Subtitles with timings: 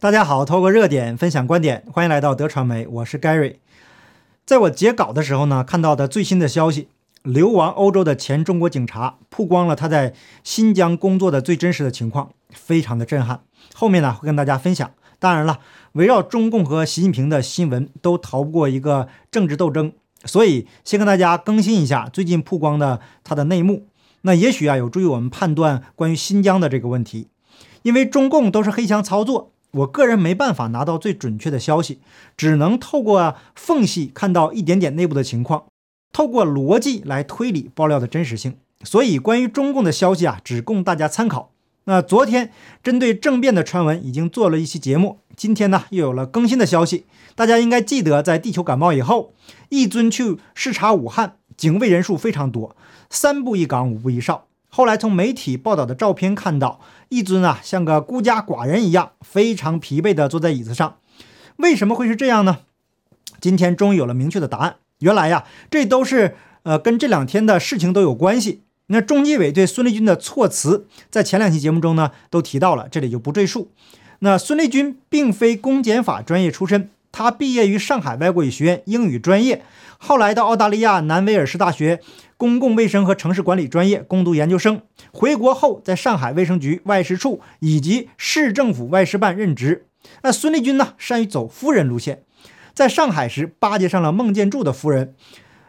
[0.00, 3.56] 大家好，透过热点分享观点，欢迎来到德传媒，我是 Gary。
[4.46, 6.88] 在我截稿的时候呢，看到的最新的消息，
[7.22, 13.42] 流亡欧洲的前中国警察曝光了他在新疆工作的最真实的情况，非常的震撼。
[13.74, 14.90] 后面呢会跟大家分享。
[15.18, 15.58] 当然了，
[15.92, 19.92] 围绕中共和习近平的新闻都逃不过一个政治斗争，
[20.24, 23.86] 所以先跟大家更新一下最近曝光的他的内幕。
[24.22, 27.28] 那也许啊有助于我们判断关于新疆的这个问题，
[27.82, 29.52] 因为中共都是黑箱操作。
[29.72, 32.00] 我个人没办法拿到最准确的消息，
[32.36, 35.64] 只能透过缝隙看到一点点内部的情况，
[36.12, 38.56] 透过逻辑来推理爆料的真实性。
[38.82, 41.52] 所以，关于中共的消息啊，只供大家参考。
[41.84, 47.04] 那昨天针对政变的传闻已经做了一期节目，今天呢又有了更新的消息。
[47.34, 49.32] 大家应该记得，在地球感冒以后，
[49.70, 52.76] 一尊去视察武汉，警卫人数非常多，
[53.08, 54.46] 三步一岗，五步一哨。
[54.70, 60.96] 后来从媒体报道的照片看到，一尊啊像个孤家寡人一样，非常疲惫地坐在椅子上。
[61.56, 62.60] 为什么会是这样呢？
[63.40, 64.76] 今天终于有了明确的答案。
[65.00, 68.62] 原来呀，这都是呃跟这两天的事情都有关系。
[68.86, 73.70] 那中纪委对孙立军的措辞，在前两期节目中呢都提到了，这里就不赘述。
[74.20, 79.62] 那孙立军并非公检法专业出身，他毕业于上海外国语学院英语专业，
[79.98, 82.00] 后来到澳大利亚南威尔士大学。
[82.36, 84.80] 公共卫生和城市管理专业攻读研究生，
[85.12, 89.84] 回国后在上海卫生局外事处以及市政府外事办任职。
[90.22, 92.22] 那孙立军呢，善于走夫人路线，
[92.72, 95.14] 在上海时巴结上了孟建柱的夫人。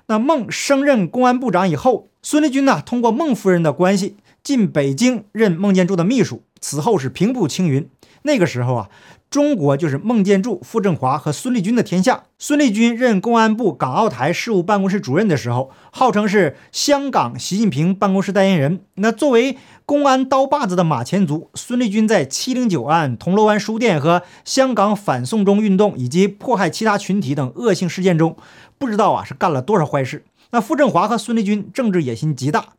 [0.05, 7.89] 那孟升任公安部长以后，孙立军呢，通过孟夫人的关系进北京任孟建柱的秘书，此后是平步青云。
[8.21, 8.89] 那个时候啊。
[9.31, 12.23] 中国就是孟建柱、傅政华和孙立军的天下。
[12.37, 18.81] 孙立军任公安部港澳台事务办公室主任的时候，号称是香港习近平办公室代言人。
[18.95, 28.35] 那作为公安刀把子的马前卒，孙立军在七零九案、铜锣湾书店和香港反送中运动以及迫害其他群体等恶性事件中，
[28.77, 30.25] 不知道啊是干了多少坏事。
[30.49, 32.73] 那傅政华和孙立军政治野心极大，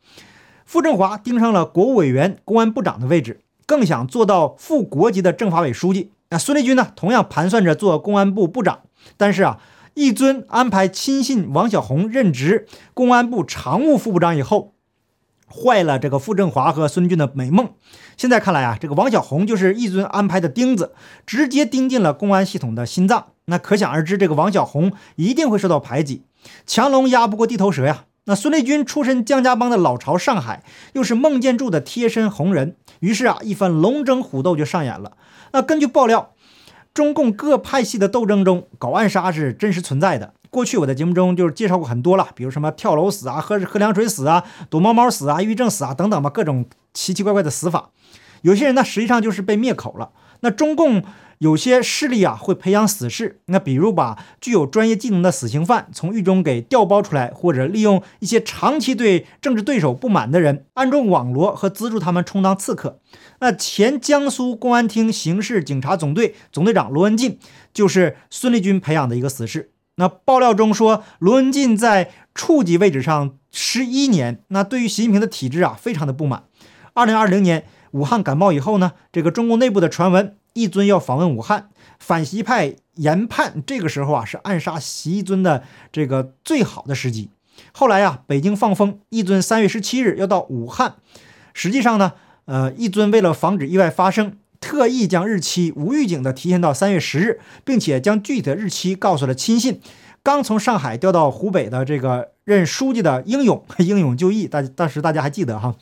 [0.67, 6.11] 傅政华盯上了国务委员、公安部长的位置，更想做到副国级的政法委书记。
[6.33, 8.81] 那孙立军呢，同样盘算着做公安部部长，
[9.19, 9.59] 但是啊，
[9.93, 14.73] 一尊安排亲信王小红任职公安部常务副部长以后，
[15.47, 17.73] 坏了这个傅政华和孙立军的美梦。
[18.17, 20.95] 现在看来啊，这个王小红就是一尊安排的钉子，
[21.27, 23.27] 直接钉进了公安系统的心脏。
[23.45, 26.23] 那可想而知，这个王小红一定会受到排挤，
[26.67, 28.05] 强龙压不过地头蛇呀。
[28.25, 30.63] 那孙立军出身江家帮的老巢上海，
[30.95, 35.13] 又是孟建柱的贴身红人，于是啊，一番龙争虎斗就上演了。
[35.53, 36.33] 那根据爆料，
[36.95, 40.33] 中共各派系的斗争中，搞暗杀是真实存在的。
[40.51, 46.65] 过去我在节目中就是介绍过很多了，比如什么跳楼死啊、喝喝凉水死啊、躲猫猫死啊、抑郁症死啊等等吧，各种
[46.95, 47.91] 奇奇怪怪的死法。
[48.43, 50.11] 有些人呢，实际上就是被灭口了。
[50.41, 51.03] 那中共。
[51.43, 63.01] 有些势力啊会培养死士，那比如把具有专业技能的死刑犯从狱中给调包出来，或者利用一些长期对政治对手不满的人，暗中网罗和资助他们充当刺客。
[63.41, 67.41] 那前江苏公安厅刑事警察总队总队长罗文进
[67.75, 69.73] 就是孙立军培养的一个死士。
[69.97, 76.45] 那爆料中说，罗文进在处级位置上十一年，那对于习近平的体制啊非常的不满。
[76.95, 80.37] 二零二零年武汉感冒以后呢，这个中共内部的传闻。
[80.55, 81.69] 一尊要访问武汉，
[81.99, 87.31] 反习派研判这个时候啊是暗杀习尊的这个最好的时机。
[87.73, 90.97] 后来呀，北京放风，一尊三月十七日要到武汉。
[91.55, 92.13] 实际上呢，
[92.47, 99.81] 呃，一尊为了防止意外发生，特意将日期无预警的提前到三月十日，并且将具体的日期告诉了亲信。
[100.23, 105.75] 刚从上海调到湖北的这个任书记的英勇英勇就义，大当时大家还记得哈，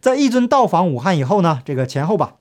[0.00, 2.34] 在一尊到访武汉以后呢，这个前后吧。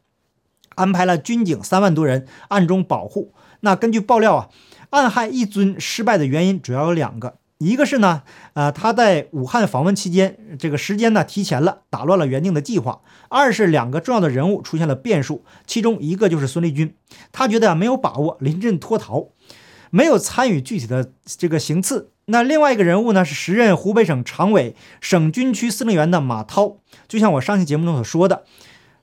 [0.77, 3.33] 安排了军警三万多人暗中保护。
[3.59, 4.49] 那根据爆料啊，
[4.91, 8.21] 暗害一尊失败的原因主要有两个，一个是呢，
[8.53, 16.95] 呃，他在武汉访问期间，这个时间呢提前了，打乱了原定的计划；二是两个重要的人物出现了变数，其中一个就是孙立军，
[17.31, 19.29] 他觉得没有把握，临阵脱逃，
[19.89, 22.11] 没有参与具体的这个行刺。
[22.25, 26.77] 那另外一个人物呢，是时任湖北省常委、省军区司令员的马涛。
[27.07, 28.43] 就像我上期节目中所说的。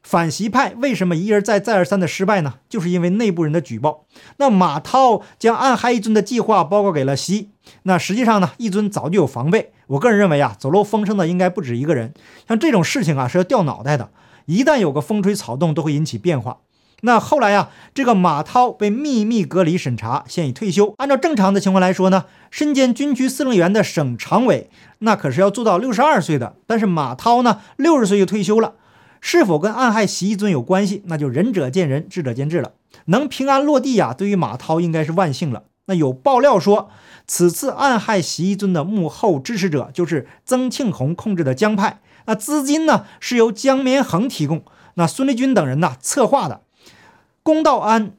[0.05, 2.57] 反习派为什么一而再、再而三的失败呢？
[2.69, 4.05] 就是因为内部人的举报。
[4.37, 7.49] 那马涛将暗害一尊的计划报告给了习，
[7.85, 9.73] 那实际上呢，一尊早就有防备。
[9.87, 12.13] 我个人认为啊，走漏风声的应该不止一个人。
[12.47, 14.11] 像这种事情啊，是要掉脑袋的。
[14.45, 16.59] 一旦有个风吹草动，都会引起变化。
[17.01, 20.95] 那后来啊，这个马涛被秘密隔离审查，现已退休。
[20.99, 24.69] 按照正常的情况来说呢，身兼军区司令员的省常委，
[24.99, 26.57] 那可是要做到六十二岁的。
[26.67, 28.75] 但是马涛呢，六十岁就退休了。
[29.27, 32.73] 是否跟暗害习一尊有关系，那就仁者见仁，智者见智了。
[33.07, 35.63] 能平安落地呀，对于马涛应该是万幸了。
[35.87, 36.91] 那有爆料说，
[37.27, 42.01] 此次暗害习一尊的幕后支持者就是曾庆红控制的江派。
[42.27, 44.63] 那资金呢是由江绵恒提供，
[44.97, 46.61] 那孙立军等人呢策划的，
[47.43, 48.13] 龚道安、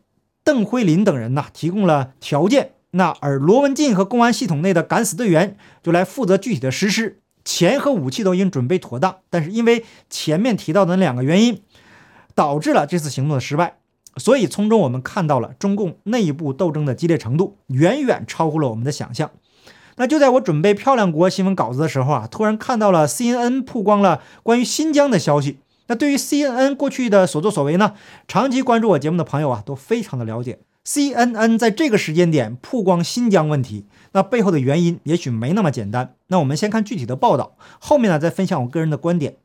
[0.44, 2.72] 邓辉林等人呢提供了条件。
[2.92, 9.20] 那而罗文进和公安系统内的敢死队员就来负责具体的实施，钱和武器都已经准备妥当。
[9.30, 11.62] 但是因为前面提到的那两个原因，
[12.34, 13.78] 导致了这次行动的失败。
[14.18, 19.32] 所以从中我们看到了中共内部斗争的激烈程度远远超乎了我们的想象。
[19.98, 25.60] 那就在我准备漂亮国新闻稿子的时候啊，突然看到了 CNN 曝光了关于新疆的消息。
[25.88, 27.94] 那对于 CNN 过去的所作所为呢，
[28.28, 30.60] 长期关注我节目的朋友啊都非常的了解。
[30.86, 36.14] CNN 在这个时间点曝光新疆问题，那背后的原因也许没那么简单。
[36.28, 39.38] 那我们先看具体的报道，后面呢再分享我个人的观点。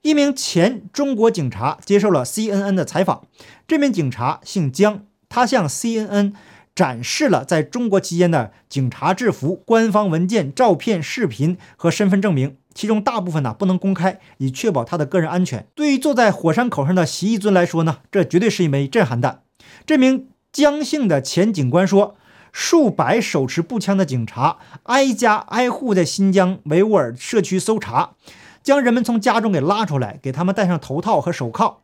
[0.00, 3.26] 一名前中国警察接受了 CNN 的采访。
[3.66, 6.32] 这名警察姓姜，他向 CNN
[6.74, 15.66] 展示了在中国期间的警察制服、官方文件、照片、视频和身份证明，其中大部分呢不能公开，以确保他的个人安全。
[15.74, 19.42] 对于坐在火山口上的习义尊来说呢，这绝对是一枚震撼弹。
[19.84, 22.16] 这名姜姓的前警官说，
[22.52, 28.14] 数百手持步枪的警察挨家挨户在新疆维吾尔社区搜查。
[28.62, 31.82] 将人们从家中给拉出来，给他们戴上头套和手铐，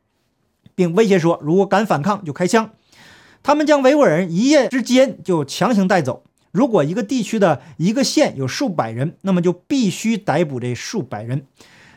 [0.74, 2.72] 并威胁说，如果敢反抗就开枪。
[3.42, 6.24] 他们将维吾尔人一夜之间就强行带走。
[6.50, 11.46] 如果一个地区的一个县有数百人，那么就必须逮捕这数百人。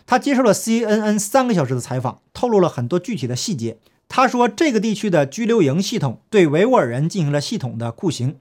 [0.05, 3.77] 他接受了 CNN 三个小时的采访，透露了很多具体的细节。
[4.09, 8.37] 他说，这个地区的拘留营系统对维吾尔人进行了系统的酷刑。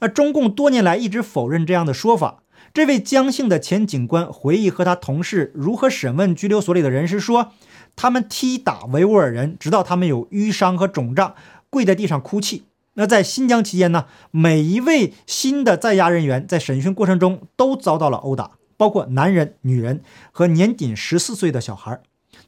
[0.00, 2.42] 那中共多年来一直否认这样的说法。
[2.74, 7.52] 这位江姓的前警官回忆和他同事如何审问拘留所里的人时说
[7.94, 11.34] ：“他们踢打维吾尔人，直到他们有淤伤和肿胀，
[11.68, 14.06] 跪在地上哭泣。”那在新疆期间呢？
[14.30, 22.00] 每一位新的在押人员在审讯过程中都遭到了殴打，包括男人、女人和年仅十四岁的小孩。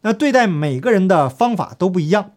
[0.03, 2.33] 那对待每个人的方法都不一样，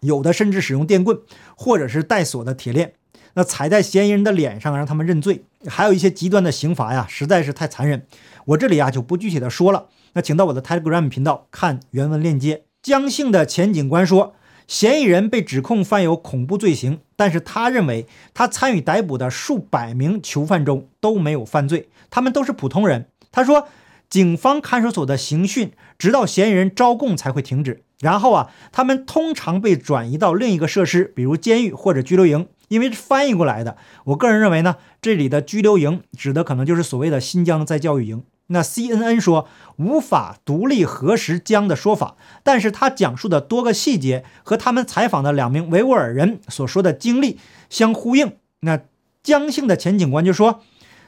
[0.00, 1.18] 有的甚至使用电棍，
[1.56, 2.94] 或者是带锁的铁链。
[3.34, 8.06] 那踩在嫌疑人的脸上，让他们认罪，还有一些极端的刑罚呀，实在是太残忍。
[8.46, 9.88] 我这里啊就不具体的说了。
[10.14, 12.64] 那请到我的 Telegram 频道看原文链接。
[12.80, 14.34] 江姓的前警官说，
[14.66, 23.08] 嫌疑人被指控犯有恐怖罪行，但是他认为他参与逮捕的数百名囚犯中都没有犯罪，他们都是普通人。
[23.30, 23.68] 他说，
[24.08, 32.48] 警方看守所的刑讯直到嫌疑人招供才会停止，然后啊，他们通常被转移到另一个设施，比如监狱或者拘留营。
[32.68, 33.76] 因为翻译过来的，
[34.06, 38.24] 我个人认为呢，这里的拘留营指的可能就是所谓的新疆再教育营。
[38.48, 47.38] 那 CNN 说无法独立核实江的说法，但是他讲述的多个细节和他们采访的两名维吾尔人所说的经历
[47.70, 48.32] 相呼应。
[48.60, 48.80] 那
[49.22, 50.60] 江姓的前警官就说，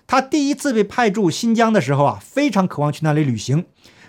[0.06, 3.66] 他第一次被派驻新疆的时候啊，非常渴望去那里旅行，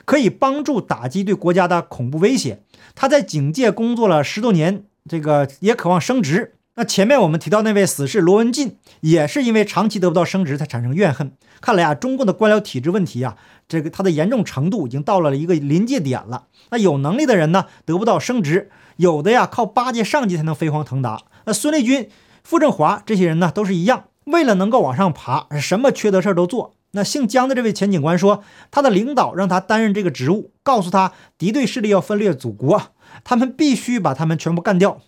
[0.10, 2.64] 可以帮助打击对国家的恐怖威胁。
[2.96, 6.56] 他在警界工作了十多年，这个也渴望升职。
[6.78, 11.34] 那前面我们提到那位死士罗文进，也是因为长期得不到升职才产生怨恨。
[11.62, 13.36] 看来啊，中共的官僚体制问题啊，
[13.68, 16.46] 这个它的严重程度已经到了一个临界点了。
[16.72, 21.22] 那有能力的人呢，得不到升职；有的呀，靠巴结上级才能飞黄腾达。
[21.46, 22.10] 那孙立军、
[22.44, 26.74] 傅政华这些人呢，都是一样，为了能够往上爬，什么缺德事儿都做。
[26.92, 32.82] 那姓姜的这位前警官说，他的领导让他担任这个职务，告诉他敌对势力要分裂祖国，
[33.24, 35.00] 他们必须把他们全部干掉。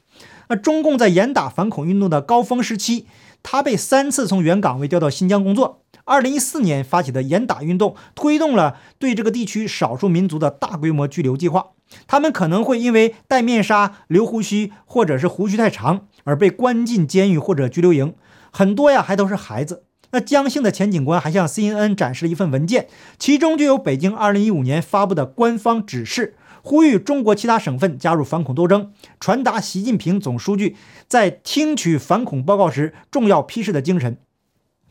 [0.50, 3.08] 那中共在严打反恐运动的高峰时期，
[3.42, 5.82] 他被三次从原岗位调到新疆工作。
[6.04, 11.68] 二零一四年发起的严打运动，推动了对这个地区少数民族的大规模拘留计划。
[12.06, 18.14] 他们可能会因为戴面纱、留胡须，或者是胡须太长，而被关进监狱或者拘留营。
[18.52, 19.84] 很多呀，还都是孩子。
[20.12, 22.88] 那江姓的前警官还向 CNN 展示了一份文件，
[23.18, 26.36] 其中就有北京二零一五年发布的官方指示。
[26.64, 30.76] 呼吁中国其他省份加入反恐斗争，传达习近平总书记
[31.08, 34.18] 在听取反恐报告时重要批示的精神。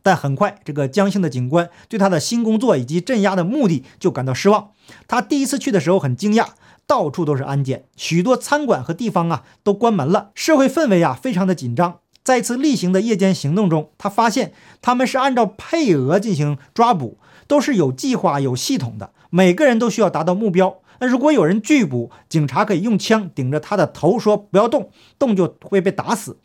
[0.02, 4.70] 但很快，这个江姓的警官对他的新工作以及镇压的目的就感到失望。
[5.06, 6.48] 他第一次去的时候很惊讶，
[6.86, 12.00] 到处都是安检，许多餐馆和地方啊都关门了，社会氛围啊非常的紧张。
[12.22, 20.78] 在一次例行的夜间行动中，他发现他们是按照配额进行抓捕，都是有计划、有系统的，每个人都需要达到目标。
[21.00, 26.38] 那如果有人拒捕，警察可以用枪顶着他的头说不要动，动就会被打死。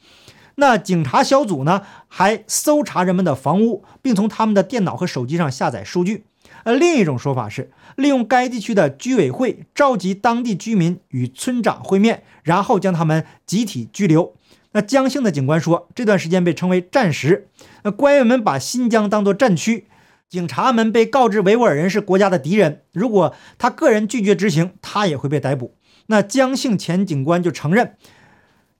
[0.55, 6.23] 那警察小组呢，还搜查人们的房屋，并从他们的电脑和手机上下载数据。
[6.63, 14.33] 呃，另一种说法是利用该地区的居委会召集当地居民与村长会面，然后将他们集体拘留。
[14.75, 17.47] 那江姓的警官说，这段时间被称为战时。
[17.83, 19.87] 那官员们把新疆当作战区，
[20.27, 25.75] 警察们被告知维吾尔人是国家的敌人，如果他个人拒绝执行，他也会被逮捕。
[26.07, 27.95] 那江姓前警官就承认，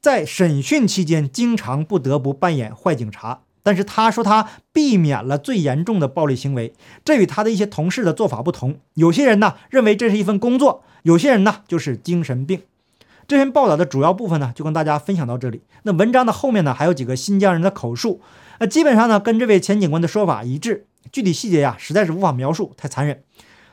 [0.02, 6.74] 在审讯期间经常不得不扮演坏警察，但是他说他避免了最严重的暴力行为，
[7.06, 8.82] 这与他的一些同事的做法不同。
[8.96, 12.64] 有些人呢认为这是一份工作，有些人呢就是精神病。
[13.28, 15.62] 这篇报道的主要部分呢，就跟大家分享到这里。
[15.84, 18.22] 那文章的后面呢，还有几个新疆人的口述，
[18.60, 20.86] 呃，基本上呢跟这位前警官的说法一致。
[21.12, 23.24] 具体细节呀，实在是无法描述，太残忍。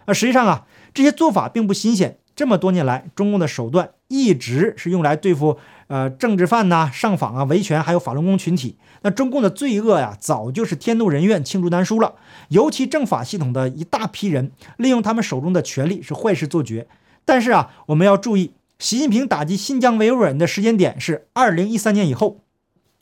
[0.05, 2.19] 啊，实际上啊，这些做法并不新鲜。
[2.35, 8.79] 这么多年来，中共的手段一直是用来对付呃政治犯呐、上访啊、维权还有法轮功群体。
[9.03, 12.15] 那中共的罪恶呀，早就是天怒人怨、罄竹难书了。
[12.49, 16.87] 尤其政法系统的一大批人，利用他们手中的权力是坏事做绝。
[17.25, 18.53] 但是啊，我们要注意。
[18.79, 22.41] 习近平打击新疆维吾尔人的时间点是二零一三年以后，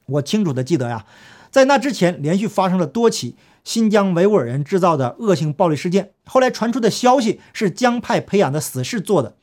[0.07, 1.07] 我清楚的记得呀，
[1.51, 6.11] 在那之前连续发生了多起新疆维吾尔人制造的恶性暴力事件。
[6.25, 9.37] 后来传出的消息是江派培养的死士做的，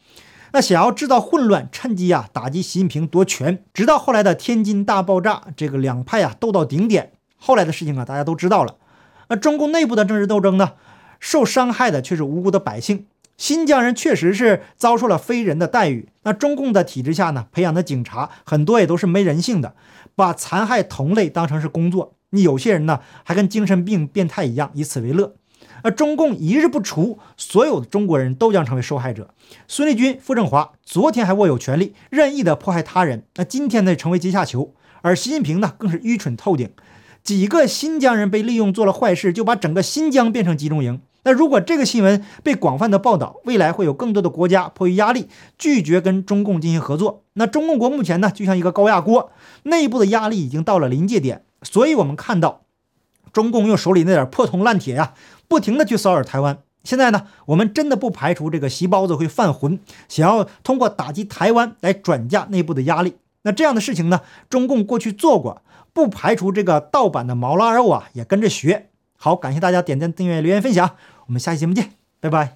[0.54, 3.64] 那想要制造混乱，趁机啊打击习近平夺权。
[3.74, 7.14] 直到后来的天津大爆炸，这个两派啊斗到顶点。
[7.36, 8.76] 后来的事情啊大家都知道了。
[9.30, 10.74] 那中共内部的政治斗争呢，
[11.20, 13.08] 受伤害的却是无辜的百姓。
[13.38, 16.10] 新疆人确实是遭受了非人的待遇。
[16.24, 19.76] 那中共的体制下呢，培养的警察很多也都是没人性的，
[20.16, 22.16] 把残害同类当成是工作。
[22.32, 25.36] 你有些人呢，还跟精神病、变态一样，以此为乐。
[25.84, 29.30] 而中共一日不除，所有的中国人都将成为受害者。
[29.68, 34.74] 孙立军、傅政华昨天还握有权力，任意的迫害他人，那今天呢，成为阶下囚。
[35.04, 36.72] 而习近平呢，更是愚蠢透顶，
[37.24, 41.00] 几个新疆人被利用做了坏事，就把整个新疆变成集中营。
[41.28, 47.26] 那如果这个新闻被广泛的报道，未来会有更多的国家迫于压力拒绝跟中共进行合作。
[47.34, 49.30] 那中共国目前呢，就像一个高压锅，
[49.64, 51.44] 内部的压力已经到了临界点。
[51.64, 52.62] 所以，我们看到
[53.34, 55.16] 中共用手里那点破铜烂铁呀，
[55.50, 56.60] 不停的去骚扰台湾。
[56.86, 63.16] 现在呢，我们真的不排除这个习包子会犯浑，想要通过打击台湾来转嫁内部的压力。
[63.42, 68.88] 那这样的事情呢，中共过去做过，不排除这个盗版的毛腊肉啊也跟着学。
[69.20, 70.92] 好，感谢大家点赞、订阅、留言、分享。
[71.28, 72.56] 我们下期节目见，拜拜。